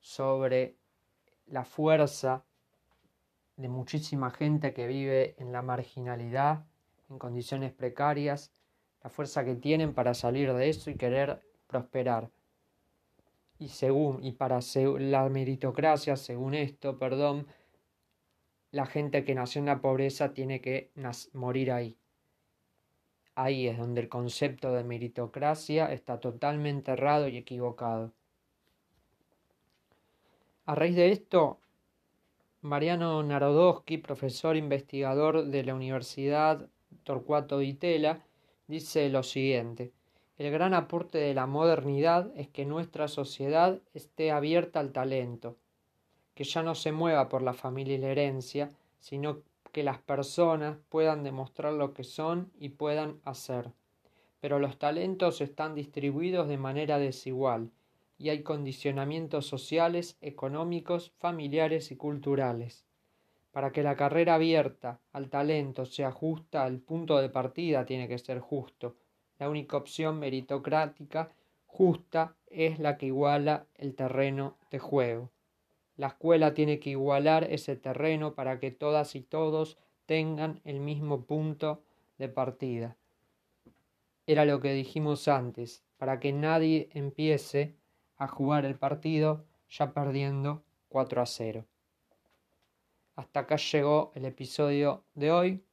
sobre 0.03 0.75
la 1.48 1.63
fuerza 1.63 2.43
de 3.55 3.70
muchísima 3.70 4.32
gente 4.32 4.74
que 4.74 4.86
vive 4.86 5.36
en 5.38 5.53
la 5.53 5.62
marginalidad, 5.62 6.65
en 7.10 7.17
condiciones 7.17 7.72
precarias, 7.72 8.51
la 9.01 9.10
fuerza 9.10 9.46
que 9.46 9.55
tienen 9.55 9.93
para 9.93 10.13
salir 10.13 10.51
de 10.53 10.70
eso 10.70 10.89
y 10.89 10.96
querer 10.96 11.41
prosperar. 11.67 12.29
Y 13.63 13.70
según 13.70 14.22
y 14.25 14.34
para 14.34 14.60
la 15.00 15.29
meritocracia, 15.29 16.17
según 16.17 16.53
esto, 16.53 17.00
perdón, 17.00 17.48
la 18.72 18.86
gente 18.86 19.24
que 19.24 19.36
nació 19.36 19.60
en 19.60 19.67
la 19.67 19.79
pobreza 19.79 20.34
tiene 20.34 20.60
que 20.60 20.91
morir 21.32 21.72
ahí. 21.72 21.96
Ahí 23.36 23.70
es 23.70 23.77
donde 23.77 24.01
el 24.01 24.10
concepto 24.10 24.74
de 24.74 24.84
meritocracia 24.84 25.93
está 25.93 26.20
totalmente 26.20 26.91
errado 26.91 27.29
y 27.29 27.38
equivocado. 27.38 28.12
A 30.65 30.75
raíz 30.75 30.98
de 30.98 31.13
esto, 31.13 31.62
Mariano 32.60 33.24
Narodowski, 33.24 33.98
profesor 33.98 34.58
investigador 34.58 35.46
de 35.46 35.63
la 35.63 35.74
Universidad 35.74 36.67
Torcuato 37.05 37.60
Di 37.60 37.75
Tella, 37.75 38.25
dice 38.67 39.08
lo 39.08 39.24
siguiente: 39.24 39.93
El 40.38 40.52
gran 40.52 40.74
aporte 40.74 41.20
de 41.20 41.36
la 41.36 41.46
modernidad 41.46 42.32
es 42.36 42.48
que 42.48 42.66
nuestra 42.66 43.08
sociedad 43.08 43.80
esté 43.94 44.32
abierta 44.32 44.80
al 44.80 44.92
talento, 44.92 45.58
que 46.34 46.44
ya 46.44 46.63
no 46.63 46.74
se 46.74 46.92
mueva 46.92 47.30
por 47.30 47.44
la 47.44 47.54
familia 47.54 47.96
y 47.96 48.00
la 48.00 48.10
herencia, 48.10 48.70
sino 49.00 49.44
que 49.72 49.84
las 49.84 50.00
personas 50.00 50.78
puedan 50.90 51.24
demostrar 51.24 51.74
lo 51.74 51.94
que 51.94 52.04
son 52.04 52.52
y 52.60 52.70
puedan 52.70 53.20
hacer. 53.25 53.72
Pero 54.40 54.58
los 54.58 54.80
talentos 54.80 55.40
están 55.40 55.75
distribuidos 55.75 56.48
de 56.48 56.58
manera 56.58 56.98
desigual 56.98 57.70
y 58.18 58.30
hay 58.30 58.42
condicionamientos 58.42 59.46
sociales, 59.46 60.18
económicos, 60.22 61.12
familiares 61.20 61.92
y 61.92 61.96
culturales. 61.96 62.86
Para 63.52 63.72
que 63.72 63.84
la 63.84 63.96
carrera 63.96 64.36
abierta 64.36 65.00
al 65.12 65.30
talento 65.30 65.86
sea 65.86 66.12
justa, 66.12 66.66
el 66.66 66.80
punto 66.80 67.20
de 67.20 67.30
partida 67.30 67.86
tiene 67.86 68.08
que 68.08 68.18
ser 68.18 68.40
justo. 68.40 68.96
La 69.43 69.50
única 69.50 69.75
opción 69.75 70.19
meritocrática 70.19 71.29
justa 71.65 72.34
es 72.47 72.79
la 72.79 72.97
que 72.97 73.08
iguala 73.08 73.65
el 73.75 73.93
terreno 73.93 74.56
de 74.71 74.79
juego. 74.79 75.32
La 75.97 76.08
escuela 76.08 76.53
tiene 76.53 76.79
que 76.79 76.91
igualar 76.91 77.43
ese 77.51 77.75
terreno 77.75 78.36
para 78.36 78.62
que 78.62 78.71
todas 78.71 79.15
y 79.15 79.21
todos 79.21 79.77
tengan 80.06 80.62
el 80.63 80.79
mismo 80.79 81.25
punto 81.25 81.84
de 82.17 82.29
partida. 82.29 82.95
Era 84.27 84.45
lo 84.45 84.62
que 84.62 84.71
dijimos 84.71 85.27
antes, 85.27 85.84
para 85.97 86.21
que 86.21 86.32
nadie 86.32 86.88
empiece 86.93 87.75
a 88.15 88.29
jugar 88.29 88.63
el 88.63 88.75
partido 88.75 89.43
ya 89.69 89.91
perdiendo 89.91 90.63
4 90.88 91.21
a 91.21 91.25
0. 91.25 91.65
Hasta 93.17 93.41
acá 93.41 93.58
llegó 93.58 94.13
el 94.15 94.23
episodio 94.23 95.03
de 95.15 95.34
hoy. 95.34 95.63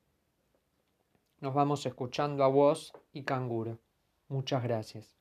Nos 1.38 1.54
vamos 1.54 1.86
escuchando 1.86 2.42
a 2.42 2.48
vos 2.48 2.92
y 3.12 3.24
Canguro. 3.24 3.78
Muchas 4.28 4.62
gracias. 4.62 5.16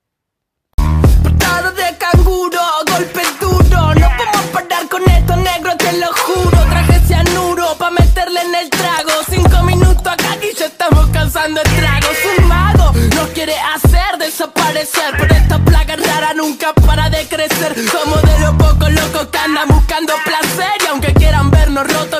de 0.78 1.98
canguro, 1.98 2.60
golpe 2.88 3.22
duro. 3.40 3.94
No 3.96 4.08
podemos 4.18 4.46
parar 4.54 4.88
con 4.88 5.04
esto, 5.10 5.36
negro, 5.36 5.76
te 5.78 5.94
lo 5.98 6.08
juro. 6.14 6.58
Traje 6.70 7.00
cianuro 7.08 7.76
pa' 7.78 7.90
meterle 7.90 8.42
en 8.42 8.56
el 8.56 8.70
trago. 8.70 9.12
Cinco 9.30 9.64
minutos 9.64 10.06
acá 10.06 10.38
y 10.42 10.56
ya 10.56 10.68
estamos 10.68 11.08
causando 11.08 11.62
estragos. 11.62 12.18
Un 12.38 12.48
mago 12.48 12.92
nos 13.16 13.30
quiere 13.30 13.56
hacer 13.60 14.18
desaparecer. 14.20 15.16
Pero 15.18 15.36
esta 15.36 15.58
plaga 15.60 15.96
rara 15.96 16.34
nunca 16.34 16.74
para 16.74 17.10
de 17.10 17.28
crecer. 17.28 17.76
Como 17.92 18.16
de 18.18 18.40
los 18.40 18.56
pocos 18.56 18.92
locos 18.94 19.28
que 19.28 19.38
andan 19.38 19.68
buscando 19.68 20.14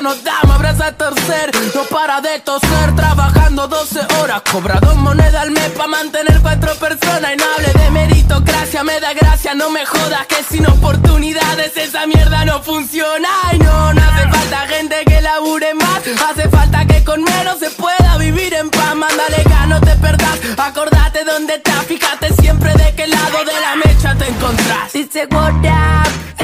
rotos, 0.00 0.02
nos 0.02 0.24
damos 0.24 0.56
abrazos 0.56 0.80
a 0.82 0.92
torcer. 0.96 1.50
No 1.74 1.82
para 1.84 2.20
de 2.20 2.38
toser, 2.40 2.94
trabajando 2.96 3.68
12 3.68 4.00
horas. 4.20 4.42
Cobra 4.50 4.78
dos 4.80 4.96
monedas 4.96 5.34
al 5.34 5.50
mes 5.50 5.70
pa' 5.70 5.86
mantener 5.86 6.40
cuatro 6.40 6.74
personas. 6.74 7.32
Y 7.34 7.36
no 7.36 7.44
hable 7.56 7.72
de 7.72 7.90
meritocracia, 7.90 8.84
me 8.84 9.00
da 9.00 9.12
gracia, 9.12 9.54
no 9.54 9.70
me 9.70 9.84
jodas. 9.86 10.26
Que 10.26 10.42
sin 10.48 10.66
oportunidades 10.66 11.76
esa 11.76 12.06
mierda 12.06 12.44
no 12.44 12.62
funciona. 12.62 13.28
Y 13.52 13.58
no, 13.58 13.94
no 13.94 14.02
hace 14.02 14.28
falta 14.28 14.58
gente 14.68 14.96
que 15.06 15.20
labure 15.20 15.74
más. 15.74 16.00
Hace 16.30 16.48
falta 16.48 16.84
que 16.86 17.04
con 17.04 17.22
menos 17.22 17.58
se 17.58 17.70
pueda 17.70 18.16
vivir 18.18 18.54
en 18.54 18.70
paz. 18.70 18.94
Mándale 18.94 19.44
no 19.70 19.80
te 19.80 19.94
perdas. 19.96 20.38
Acordate 20.58 21.24
dónde 21.24 21.54
estás, 21.54 21.86
fíjate 21.86 22.32
siempre 22.34 22.72
de 22.74 22.94
qué 22.96 23.06
lado 23.06 23.38
de 23.44 23.52
la 23.66 23.76
mecha 23.76 24.14
te 24.16 24.26
encontrás. 24.28 24.92
Dice 24.92 25.28
what 25.30 25.54
up, 25.54 26.10
esto 26.38 26.39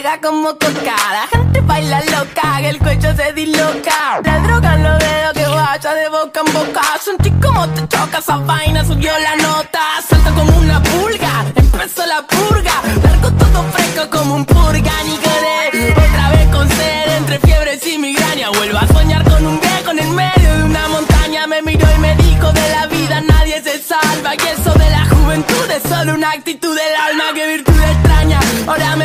pega 0.00 0.20
como 0.20 0.50
coca. 0.52 0.96
La 1.12 1.26
gente 1.30 1.60
baila 1.60 2.00
loca, 2.00 2.60
el 2.62 2.78
cuello 2.78 3.14
se 3.14 3.32
disloca. 3.32 4.20
La 4.24 4.38
droga 4.40 4.74
en 4.74 4.82
los 4.82 4.98
dedos 4.98 5.32
que 5.34 5.46
vaya 5.46 5.94
de 5.94 6.08
boca 6.08 6.40
en 6.46 6.52
boca. 6.52 6.82
Sentí 7.04 7.30
como 7.42 7.68
te 7.68 7.82
toca 7.82 8.18
esa 8.18 8.36
vaina, 8.36 8.84
subió 8.84 9.12
la 9.18 9.36
nota. 9.36 9.80
Salta 10.08 10.30
como 10.32 10.56
una 10.56 10.82
pulga, 10.82 11.44
empezó 11.54 12.06
la 12.06 12.22
purga. 12.26 12.74
Largo 13.04 13.30
todo 13.32 13.62
fresco 13.72 14.10
como 14.10 14.36
un 14.36 14.44
purga, 14.44 14.92
ni 15.04 15.16
Otra 15.16 16.30
vez 16.30 16.46
con 16.50 16.68
sed, 16.68 17.16
entre 17.18 17.38
fiebres 17.38 17.86
y 17.86 17.98
migraña. 17.98 18.50
Vuelvo 18.50 18.78
a 18.78 18.86
soñar 18.88 19.22
con 19.24 19.46
un 19.46 19.60
viejo 19.60 19.90
en 19.90 19.98
el 19.98 20.10
medio 20.10 20.56
de 20.56 20.62
una 20.64 20.88
montaña. 20.88 21.46
Me 21.46 21.62
miró 21.62 21.86
y 21.94 21.98
me 21.98 22.14
dijo 22.16 22.52
de 22.52 22.68
la 22.70 22.86
vida 22.86 23.20
nadie 23.20 23.62
se 23.62 23.82
salva. 23.82 24.34
Y 24.34 24.48
eso 24.48 24.72
de 24.78 24.90
la 24.90 25.04
juventud 25.06 25.70
es 25.70 25.82
solo 25.82 26.14
una 26.14 26.30
actitud 26.30 26.74
del 26.74 26.94
alma. 27.08 27.24
Que 27.34 27.46
virtud 27.46 27.80
extraña, 27.82 28.40
ahora 28.66 28.96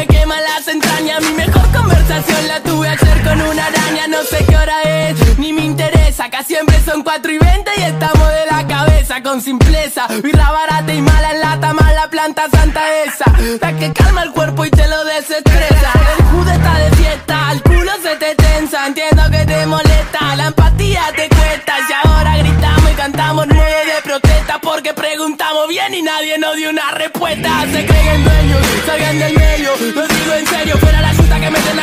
la 2.48 2.62
tuve 2.62 2.88
ayer 2.88 3.24
con 3.24 3.42
una 3.42 3.66
araña. 3.66 4.08
No 4.08 4.24
sé 4.24 4.44
qué 4.48 4.56
hora 4.56 4.82
es, 4.84 5.38
ni 5.38 5.52
me 5.52 5.66
interesa. 5.66 6.26
Acá 6.26 6.44
siempre 6.44 6.80
son 6.86 7.04
4 7.04 7.32
y 7.32 7.38
20 7.38 7.72
y 7.78 7.82
estamos 7.82 8.30
de 8.30 8.46
la 8.50 8.68
cabeza 8.68 9.22
con 9.22 9.42
simpleza. 9.42 10.08
Birra 10.24 10.52
barata 10.52 10.94
y 10.94 11.02
mala 11.02 11.32
en 11.32 11.40
lata, 11.42 11.74
mala 11.74 12.10
planta 12.10 12.44
santa 12.50 12.82
esa. 13.04 13.26
La 13.62 13.74
que 13.78 13.92
calma 13.92 14.24
el 14.24 14.32
cuerpo 14.32 14.66
y 14.66 14.72
te 14.72 14.88
lo 14.88 15.04
desestresa. 15.04 15.92
El 16.18 16.26
jude 16.26 16.54
está 16.54 16.78
de 16.80 16.92
fiesta, 16.96 17.52
el 17.52 17.62
culo 17.64 17.92
se 18.02 18.16
te 18.16 18.36
tensa. 18.36 18.88
Entiendo 18.88 19.24
que 19.30 19.46
te 19.46 19.66
molesta, 19.66 20.36
la 20.38 20.48
empatía 20.48 21.02
te 21.16 21.28
cuesta. 21.28 21.74
Y 21.90 22.08
ahora 22.08 22.38
gritamos 22.38 22.92
y 22.92 22.96
cantamos 22.96 23.46
nueve 23.48 23.82
de 23.94 24.02
protesta 24.04 24.60
porque 24.62 24.94
preguntamos 24.94 25.68
bien 25.68 25.94
y 25.94 26.02
nadie 26.02 26.38
nos 26.38 26.56
dio 26.56 26.70
una 26.70 26.92
respuesta. 26.92 27.66
Se 27.72 27.86
creen 27.86 28.24
dueños, 28.24 28.62
salgan 28.86 29.20
del 29.20 29.34
medio. 29.34 29.72
Lo 29.96 30.08
digo 30.08 30.34
en 30.34 30.48
serio, 30.48 30.78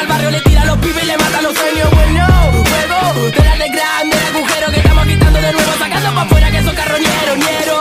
al 0.01 0.07
barrio, 0.07 0.31
le 0.31 0.41
tira 0.41 0.63
a 0.63 0.67
los 0.67 0.79
pibes 0.79 1.03
y 1.03 1.07
le 1.07 1.17
matan 1.17 1.43
los 1.43 1.55
sueños. 1.55 1.91
Bueno, 1.91 2.27
juego 2.71 3.31
de 3.31 3.45
la 3.45 3.57
de 3.57 3.69
grande, 3.71 4.17
agujero 4.29 4.67
que 4.73 4.81
estamos 4.81 5.07
quitando 5.07 5.41
de 5.41 5.53
nuevo, 5.53 5.73
sacando 5.79 6.15
pa' 6.15 6.23
afuera 6.23 6.51
que 6.51 6.63
son 6.63 6.75
carroñeros, 6.75 7.37
ñero. 7.39 7.79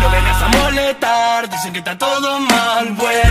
No 0.00 0.10
vengas 0.10 0.42
a 0.42 0.48
molestar, 0.48 1.50
dicen 1.50 1.72
que 1.72 1.78
está 1.78 1.96
todo 1.96 2.40
mal, 2.40 2.88
bueno 2.92 3.21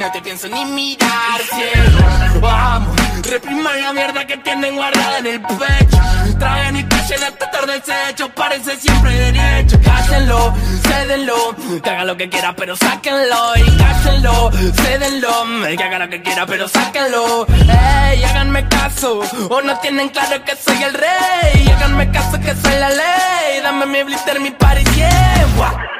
no 0.00 0.10
te 0.12 0.22
pienso 0.22 0.48
ni 0.48 0.64
mirar, 0.64 1.40
cielo. 1.42 2.40
Vamos, 2.40 2.96
repriman 3.22 3.82
la 3.82 3.92
mierda 3.92 4.26
que 4.26 4.38
tienen 4.38 4.74
guardada 4.74 5.18
en 5.18 5.26
el 5.26 5.42
pecho. 5.42 5.98
Traen 6.38 6.76
y 6.76 6.84
callen 6.84 7.22
hasta 7.22 7.50
tarde 7.50 7.80
desecho, 7.80 8.30
parece 8.30 8.76
siempre 8.78 9.12
derecho. 9.12 9.78
Cállenlo, 9.84 10.54
cédenlo, 10.82 11.54
que 11.82 11.90
haga 11.90 12.04
lo 12.06 12.16
que 12.16 12.30
quiera 12.30 12.56
pero 12.56 12.76
sáquenlo. 12.76 13.56
Y 13.56 13.76
cállenlo, 13.76 14.50
cédenlo, 14.72 15.76
que 15.76 15.84
haga 15.84 15.98
lo 15.98 16.08
que 16.08 16.22
quiera 16.22 16.46
pero 16.46 16.66
sáquenlo. 16.66 17.46
Ey, 17.48 18.24
háganme 18.24 18.66
caso, 18.68 19.20
o 19.50 19.60
no 19.60 19.78
tienen 19.80 20.08
claro 20.08 20.42
que 20.46 20.56
soy 20.56 20.82
el 20.82 20.94
rey. 20.94 21.68
Háganme 21.76 22.10
caso 22.10 22.40
que 22.40 22.54
soy 22.54 22.74
la 22.78 22.88
ley, 22.88 23.60
dame 23.62 23.84
mi 23.84 24.02
blister, 24.02 24.40
mi 24.40 24.50
party, 24.50 24.82
yeah 24.96 25.99